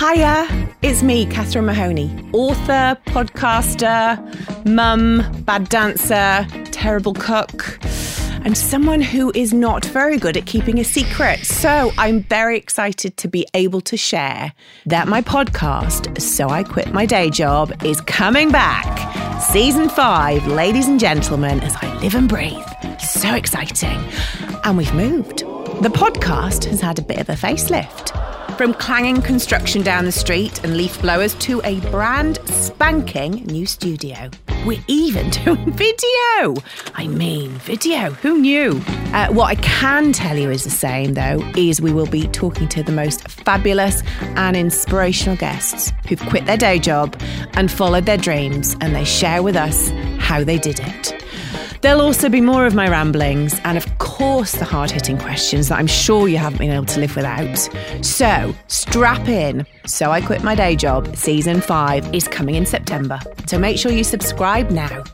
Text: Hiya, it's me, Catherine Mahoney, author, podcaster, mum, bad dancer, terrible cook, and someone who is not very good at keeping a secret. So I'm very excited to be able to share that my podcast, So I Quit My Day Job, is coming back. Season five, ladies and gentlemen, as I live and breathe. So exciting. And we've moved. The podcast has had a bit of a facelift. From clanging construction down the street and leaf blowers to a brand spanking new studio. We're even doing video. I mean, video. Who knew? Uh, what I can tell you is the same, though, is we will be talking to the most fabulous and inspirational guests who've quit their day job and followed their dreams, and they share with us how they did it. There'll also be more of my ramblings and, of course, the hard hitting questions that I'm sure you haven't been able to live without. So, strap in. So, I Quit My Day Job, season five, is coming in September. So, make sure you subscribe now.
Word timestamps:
Hiya, 0.00 0.48
it's 0.80 1.02
me, 1.02 1.26
Catherine 1.26 1.66
Mahoney, 1.66 2.10
author, 2.32 2.96
podcaster, 3.04 4.16
mum, 4.64 5.22
bad 5.42 5.68
dancer, 5.68 6.46
terrible 6.72 7.12
cook, 7.12 7.78
and 8.42 8.56
someone 8.56 9.02
who 9.02 9.30
is 9.34 9.52
not 9.52 9.84
very 9.84 10.16
good 10.16 10.38
at 10.38 10.46
keeping 10.46 10.78
a 10.78 10.84
secret. 10.84 11.44
So 11.44 11.92
I'm 11.98 12.22
very 12.22 12.56
excited 12.56 13.18
to 13.18 13.28
be 13.28 13.46
able 13.52 13.82
to 13.82 13.98
share 13.98 14.54
that 14.86 15.06
my 15.06 15.20
podcast, 15.20 16.18
So 16.18 16.48
I 16.48 16.62
Quit 16.62 16.94
My 16.94 17.04
Day 17.04 17.28
Job, 17.28 17.84
is 17.84 18.00
coming 18.00 18.50
back. 18.50 19.42
Season 19.42 19.90
five, 19.90 20.46
ladies 20.46 20.88
and 20.88 20.98
gentlemen, 20.98 21.60
as 21.60 21.76
I 21.76 21.94
live 22.00 22.14
and 22.14 22.26
breathe. 22.26 22.64
So 23.00 23.34
exciting. 23.34 24.02
And 24.64 24.78
we've 24.78 24.94
moved. 24.94 25.40
The 25.82 25.90
podcast 25.90 26.64
has 26.70 26.80
had 26.80 26.98
a 26.98 27.02
bit 27.02 27.18
of 27.18 27.28
a 27.28 27.34
facelift. 27.34 28.29
From 28.60 28.74
clanging 28.74 29.22
construction 29.22 29.80
down 29.80 30.04
the 30.04 30.12
street 30.12 30.62
and 30.62 30.76
leaf 30.76 31.00
blowers 31.00 31.32
to 31.36 31.62
a 31.64 31.80
brand 31.90 32.40
spanking 32.44 33.46
new 33.46 33.64
studio. 33.64 34.28
We're 34.66 34.84
even 34.86 35.30
doing 35.44 35.72
video. 35.72 36.62
I 36.94 37.06
mean, 37.08 37.52
video. 37.52 38.10
Who 38.10 38.38
knew? 38.38 38.82
Uh, 39.14 39.28
what 39.28 39.46
I 39.46 39.54
can 39.54 40.12
tell 40.12 40.36
you 40.36 40.50
is 40.50 40.64
the 40.64 40.68
same, 40.68 41.14
though, 41.14 41.42
is 41.56 41.80
we 41.80 41.94
will 41.94 42.04
be 42.04 42.28
talking 42.28 42.68
to 42.68 42.82
the 42.82 42.92
most 42.92 43.26
fabulous 43.28 44.02
and 44.20 44.54
inspirational 44.54 45.36
guests 45.36 45.90
who've 46.06 46.20
quit 46.28 46.44
their 46.44 46.58
day 46.58 46.78
job 46.78 47.18
and 47.54 47.70
followed 47.70 48.04
their 48.04 48.18
dreams, 48.18 48.76
and 48.82 48.94
they 48.94 49.04
share 49.06 49.42
with 49.42 49.56
us 49.56 49.88
how 50.18 50.44
they 50.44 50.58
did 50.58 50.80
it. 50.80 51.19
There'll 51.80 52.02
also 52.02 52.28
be 52.28 52.42
more 52.42 52.66
of 52.66 52.74
my 52.74 52.88
ramblings 52.88 53.58
and, 53.64 53.78
of 53.78 53.98
course, 53.98 54.52
the 54.52 54.66
hard 54.66 54.90
hitting 54.90 55.16
questions 55.16 55.68
that 55.68 55.78
I'm 55.78 55.86
sure 55.86 56.28
you 56.28 56.36
haven't 56.36 56.58
been 56.58 56.70
able 56.70 56.84
to 56.84 57.00
live 57.00 57.16
without. 57.16 57.56
So, 58.04 58.54
strap 58.66 59.26
in. 59.28 59.64
So, 59.86 60.10
I 60.10 60.20
Quit 60.20 60.42
My 60.42 60.54
Day 60.54 60.76
Job, 60.76 61.16
season 61.16 61.62
five, 61.62 62.14
is 62.14 62.28
coming 62.28 62.54
in 62.54 62.66
September. 62.66 63.18
So, 63.46 63.58
make 63.58 63.78
sure 63.78 63.92
you 63.92 64.04
subscribe 64.04 64.70
now. 64.70 65.04